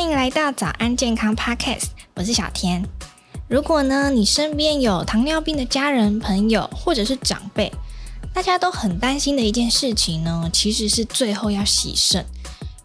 [0.00, 2.82] 欢迎来到早安健康 Podcast，我是小天。
[3.48, 7.70] 如果呢，你身边有糖尿病的家人、朋友或者是长辈，
[8.32, 12.24] 大家都很担心的一件事情呢，其实是最后要洗肾。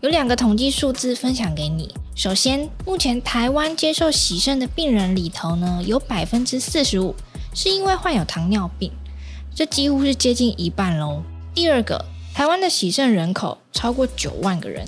[0.02, 1.96] 有两个统计数字分享给你。
[2.18, 7.16] 首先，目前台湾接受洗肾的病人里头呢，有百分之四十五
[7.54, 8.92] 是因为患有糖尿病，
[9.56, 11.24] 这几乎是接近一半喽。
[11.54, 12.04] 第二个，
[12.34, 14.86] 台湾的洗肾人口超过九万个人。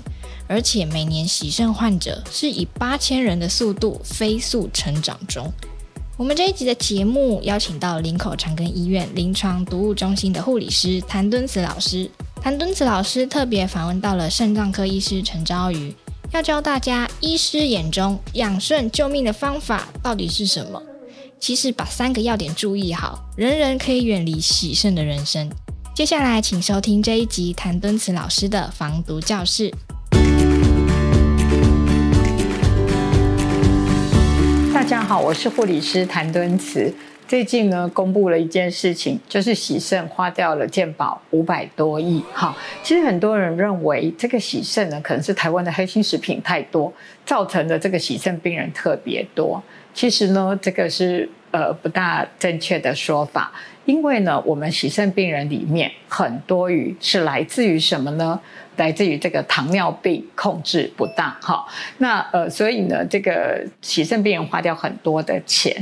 [0.48, 5.52] 而且每年洗肾患者是以八千人的速度飞速成长中。
[6.16, 12.10] 我们这一集的节目邀请到林口长庚医院临床毒物中心的护理师谭敦慈老师。
[12.40, 15.94] 谭敦慈老师特别访问到了肾脏科医师陈昭瑜，
[16.32, 20.82] 要教大家医师眼中养肾救命的方法到底是什么？
[21.38, 25.48] 其实把三个要点注意好，人人可以远离洗肾的人生。
[25.94, 29.72] 接下来请收听这一集谭敦慈老师的防毒教室。
[34.88, 36.90] 大家好，我是护理师谭敦慈。
[37.26, 42.24] 最近呢，公布了一件事情，就是洗肾花掉了健保五百多亿。
[42.32, 46.90] 哈，其实很多人认为这个洗肾呢，可能是台湾的黑心食品太多，
[47.26, 49.62] 造成的这个洗肾病人特别多。
[49.92, 53.52] 其实呢，这个是呃不大正确的说法，
[53.84, 58.40] 因为呢，我们洗肾病人里面很多于是来自于什么呢？
[58.76, 61.66] 来自于这个糖尿病控制不当，哈，
[61.98, 65.74] 那呃，所以呢，这个洗肾病人花掉很多的钱，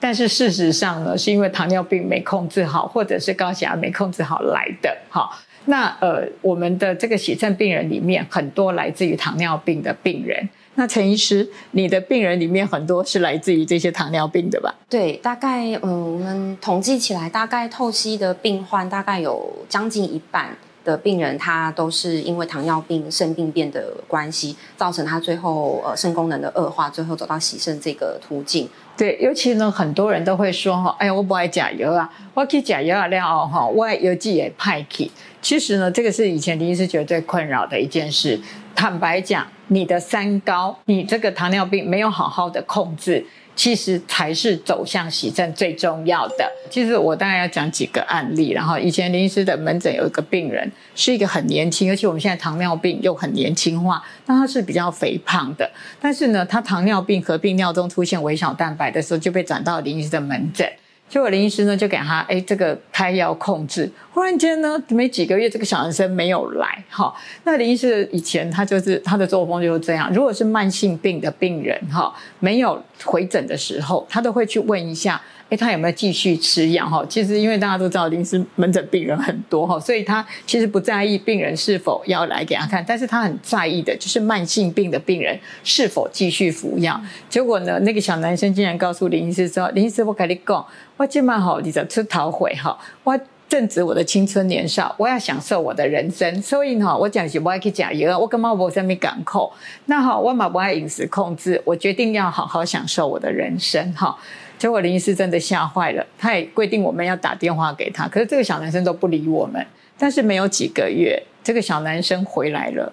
[0.00, 5.30] 但是事实上呢，是因为糖尿病没控制好，或者是高血压没控制好来的，哈。
[5.66, 10.48] 那呃，我们的这个洗肾病人里面很多来自于糖尿病的病人。
[10.80, 14.74] 那陈医师，你的病人里面很多是来自于这些糖尿病的吧？
[14.88, 20.56] 对，大概呃，我们统计起来，大概透析的病患大概有将近一半。
[20.84, 28.68] 的病人，他都是因为糖尿病肾病变的关系，造成他最后呃肾功能的恶化，最后走到洗肾这个途径。
[28.96, 35.10] 对，尤其呢，很多人都会说哈，哎呀，我不爱加油啊，我去加油啊，料哈，我爱油剂也派去。
[35.40, 38.38] 其实呢，这个是以前林医师觉得最困扰的一件事。
[38.74, 43.24] 坦白讲，你的三高，你这个糖尿病没有好好的控制。
[43.60, 46.50] 其实才是走向洗肾最重要的。
[46.70, 55.70] 其实我大概要讲几个案例，然后以前临时的门诊有一个病人，是一个很年轻，而且我们现在糖尿病又很年轻化，那他是比较肥胖的，
[56.00, 60.66] 但是呢，他糖尿病合并尿中出现微小蛋白的时候，就被转到临时的门诊。
[61.10, 67.12] 结果林医师呢就给他哎这个开药控制，忽然间呢没几个月这个小男生没有来哈。
[67.44, 75.20] 那林医师以前他就是他的作风就是这样，如果是慢性病的病人哈没有回诊的时候，他都会去问一下。
[75.50, 76.88] 哎，他有没有继续吃药？
[76.88, 87.00] 哈，其实因为大家都知道，林医师门诊病人很多哈，所以他其实不在意病人是否要来给他看，但是他很在意的就是慢性病的病人是否继续服药。
[87.28, 90.64] 结果呢，那个小男生竟然告诉林医师说：“林医师，我跟你讲，
[91.00, 93.18] 我今嘛好，你的出逃回哈，我
[93.48, 99.50] 正值我的青春年少，我要享受我的人生，所以哈，我讲是不爱去加油，我根本没什么港口。
[99.86, 104.14] 那好，我嘛不爱饮食控制，我决定要好好享受我的人生哈。”
[104.58, 109.66] 结果林医师真的吓坏了，他也规定我们要打电话给他，可是这个小男生都不理我们。
[109.96, 112.92] 但是没有几个月，这个小男生回来了。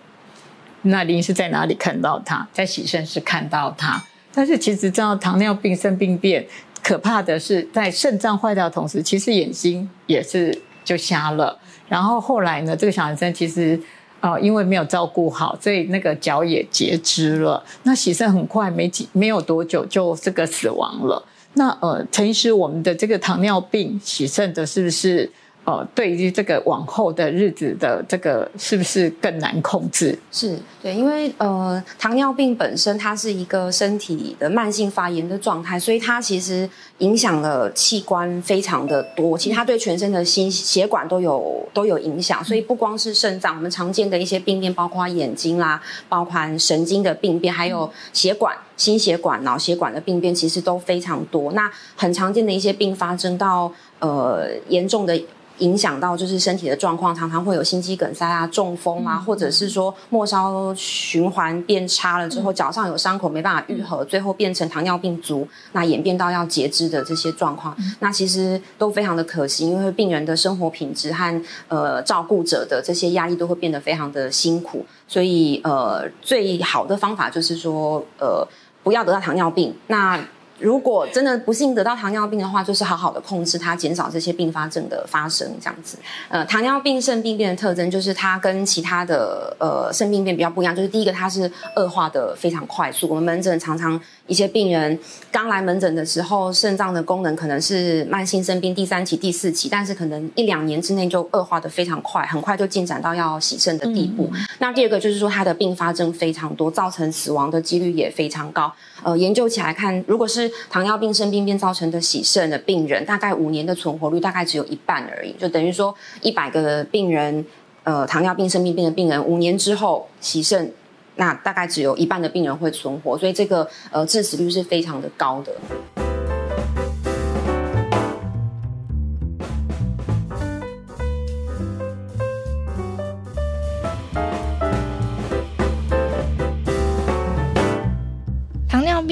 [0.84, 2.48] 那林医师在哪里看到他？
[2.54, 4.02] 在洗肾室看到他。
[4.34, 6.46] 但是其实知道糖尿病肾病变
[6.88, 11.60] 可怕的是，在肾脏坏掉的同时，其实眼睛也是就瞎了。
[11.90, 13.78] 然后后来呢，这个小男生其实、
[14.22, 17.62] 呃，因为没有照顾好，所以那个脚也截肢了。
[17.84, 21.22] 那洗肾很快，没几没有多久就这个死亡了。
[21.56, 25.30] 那呃，陈医师，我们的这个糖尿病洗肾的，是不是
[25.68, 30.18] 呃，对于这个往后的日子的这个，是不是更难控制？
[30.32, 36.70] 是对，因为呃，糖尿病本身它是一个身体的慢性发炎的状态，所以它其实
[37.00, 48.56] 影响了器官非常的多，其实它对全身的心血管都有都有影响，所以不光是肾脏，我们常见的一些病变，包括眼睛啦，包括神经的病变，还有血管。
[48.78, 55.20] 心血管、脑血管的病变其实都非常多，那很常见的一些并发症到呃严重的
[55.60, 78.48] 影响到就是身体的状况，常常会有心肌梗塞啊、中风啊，或者是说末梢循环变差了之后，脚上有伤口没办法愈合，最后变成糖尿病足，那演变到要截肢的这些状况，那其实都非常的可惜，因为病人的生活品质和呃照顾者的这些压力都会变得非常的辛苦，所以呃最好的方法就是说呃。
[78.84, 80.18] 不要得到糖尿病，那
[80.60, 85.98] 如果真的不幸得到糖尿病的话，就是好好的控制它，减少这些并发症的发生，这样子。
[86.30, 93.08] 呃，糖尿病肾病变的特征就是它跟其他的呃肾病变比较不一样，就是第一个它是恶化的非常快速。
[93.08, 94.98] 我们门诊常常一些病人
[95.32, 104.32] 刚来门诊的时候，肾脏的功能可能是慢性肾病第三期、第四期，但是可能一两年之内就恶化的非常快，很快就进展到要洗肾的地步。
[104.60, 108.74] 那第二个就是说它的并发症非常多，造成死亡的几率也非常高。
[109.08, 117.46] 呃，研究起来看，如果是糖尿病肾病变造成的洗肾的病人，大概五年的存活率大概只有一半而已，就等于说一百个病人，
[117.86, 120.74] 呃，糖尿病肾病变的病人五年之后洗肾，
[121.16, 125.54] 那大概只有一半的病人会存活，所以这个呃致死率是非常的高的。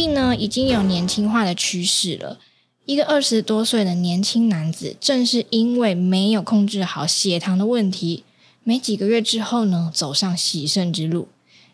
[0.08, 2.40] 呢，已经有年轻化的趋势了。
[2.86, 8.24] 一个二十多岁的年轻男子，正是因为没有控制好血糖的问题，
[8.64, 11.28] 没几个月之后呢，走上洗肾之路，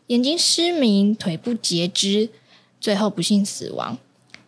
[0.08, 2.30] 眼睛失明，腿部截肢，
[2.80, 3.98] 最后不幸死亡。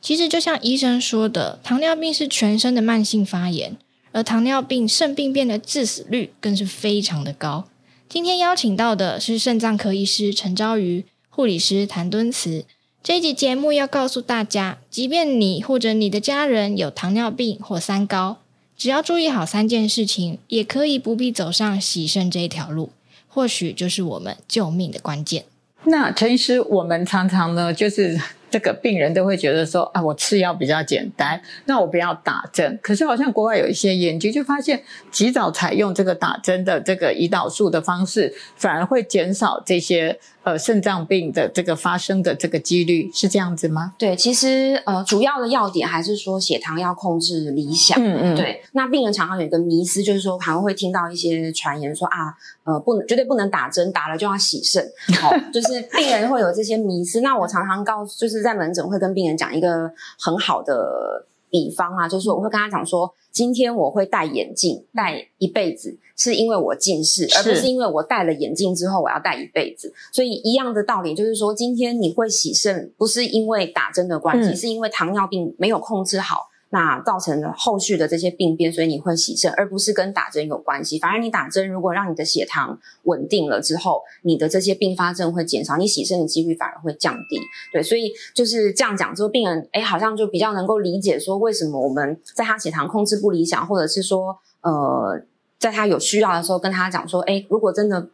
[0.02, 3.76] 其实就像医生说的，糖尿病是全身的慢性发炎，
[4.14, 7.68] 而糖尿病肾病变的致死率更是非常的高。
[8.08, 12.64] 今天邀请到的是肾脏科医师陈昭瑜，护理师谭敦慈。
[13.04, 18.38] 这一集节目要告诉大家，即便你或者你的家人有糖尿病或三高，
[18.78, 22.92] 只要注意好三件事情，也可以不必走上洗肾这一条路，
[23.28, 25.44] 或许就是我们救命的关键。
[25.84, 28.18] 那陈医师，我们常常呢，就是。
[28.54, 32.78] 这个病人都会觉得说啊，我吃药比较简单，那我不要打针。
[32.84, 43.96] 可是好像国外有一些研究就发现，及早采用这个打针的这个胰岛素的方式，反而会减少这些呃肾脏病的这个发生的这个几率，是这样子吗？
[43.98, 48.00] 对，其实呃主要的要点还是说血糖要控制理想。
[48.00, 48.36] 嗯嗯。
[48.36, 52.36] 对，那病人常常有一个迷思，就是说还会听到一些传言说啊，
[52.66, 54.88] 呃不能绝对不能打针，打了就要洗肾。
[55.20, 57.22] 好，就是病人会有这些迷思。
[57.22, 58.44] 那我常常告诉就是。
[58.44, 69.94] 在门诊会跟病人讲一个很好的比方啊，就是我会跟他讲说，今天我会戴眼镜戴一辈子，是因为我近视，而不是因为我戴了眼镜之后我要戴一辈子。
[70.12, 76.50] 所以一样的道理，就是说今天你会洗肾，不是因为打针的关系，嗯，是因为糖尿病没有控制好。
[76.74, 80.98] 那造成了后续的这些病变，所以你会洗肾，而不是跟打针有关系。
[80.98, 87.40] 反而你打针，如果让你的血糖稳定了之后，你的这些并发症会减少，你洗肾的几率反而会降低。
[87.72, 95.22] 对，所以就是这样讲之后，病人哎好像就比较能够理解说，为什么我们在他血糖控制不理想，或者是说，呃，
[95.60, 98.10] 在他有需要的时候跟他讲说，哎如果真的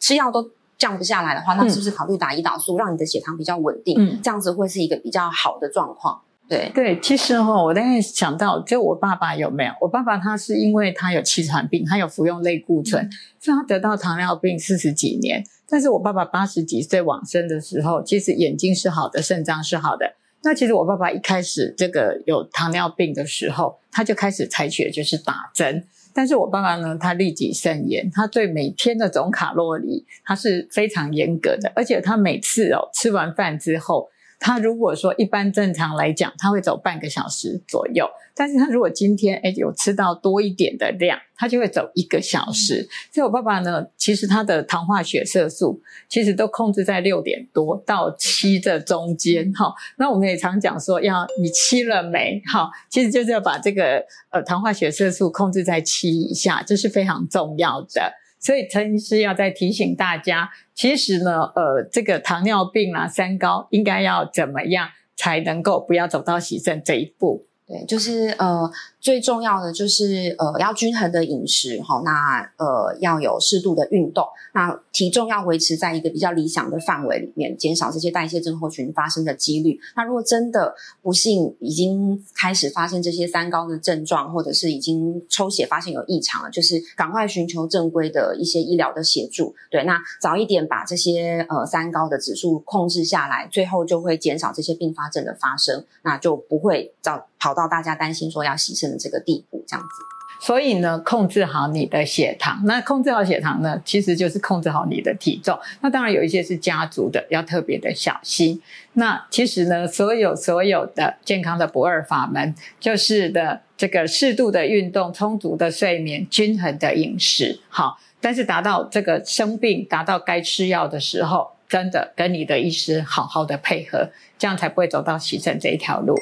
[0.00, 3.94] 吃药都降不下来的话，那是不是考虑打胰岛素，让你的血糖比较稳定？
[3.96, 6.20] 嗯，这样子会是一个比较好的状况。
[6.48, 9.72] 对对，其实哈、哦，我大概想到，就我爸爸有没有？
[9.80, 13.08] 我爸爸他是因为他有气喘病，他有服用类固醇，
[13.40, 15.42] 所以他得到糖尿病四十几年。
[15.66, 20.14] 但是我爸爸八十几岁往生的时候，其实眼睛是好的，肾脏是好的。
[20.42, 25.86] 那其实我爸爸一开始这个有糖尿病的时候，他就开始采取的就是打针。
[26.12, 34.10] 但是我爸爸呢，他利己慎言，他对每天的总卡路里他是非常严格的，而且他每次哦吃完饭之后。
[34.42, 38.04] 他如果说一般正常来讲，他会走半个小时左右，
[38.34, 42.88] 但是他如果今天诶有吃到多一点的量，他就会走一个小时。
[43.12, 49.72] 所以我爸爸呢，其实他的糖化血色素其实都控制在六点多到七的中间，哈。
[49.96, 52.42] 那我们也常讲说，要你七了没？
[52.52, 58.12] 哈，其实就是要把这个呃糖化血色素控制在七以下，这是非常重要的。
[58.42, 67.46] 所以陈医师要再提醒大家，其实呢，呃，这个糖尿病啊、三高应该要怎么样才能够不要走到洗肾这一步？
[67.66, 68.70] 对，就是呃。
[69.02, 79.76] 最重要的就是呃要均衡的饮食齁，那呃要有适度的运动，那体重要维持在一个比较理想的范围里面，减少这些代谢症候群发生的几率。
[79.96, 89.52] 那如果真的不幸已经开始发现这些三高的症状，或者是已经抽血发现有异常了，就是赶快寻求正规的一些医疗的协助。
[89.68, 98.91] 对，那早一点把这些呃三高的指数控制下来，最后就会减少这些并发症的发生，那就不会找跑到大家担心说要牺牲。
[98.98, 102.60] 这个地步这样子，所以呢，控制好你的血糖。
[102.64, 105.58] 那控制好血糖呢，其实就是控制好你的体重。
[105.80, 108.60] 那当然有一些是家族的，要特别的小心。
[108.94, 117.60] 那其实呢，所有所有的健康的不二法门，就是的这个适度的运动、充足的睡眠、均衡的饮食。
[117.68, 126.14] 好，但是达到这个生病、达到该吃药的时候，真的跟你的医师好好的配合，这样才不会走到洗肾这一条路。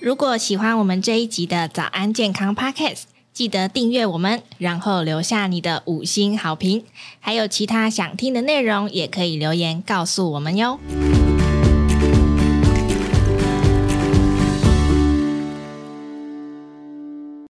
[0.00, 3.02] 如果喜欢我们这一集的早安健康 Podcast，
[3.32, 6.84] 记得订阅我们，然后留下你的五星好评。
[7.18, 10.78] 还有其他想听的内容，也可以留言告诉我们哟。